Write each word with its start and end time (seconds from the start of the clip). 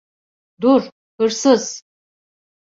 Dur, 0.61 0.89
hırsız! 1.19 1.83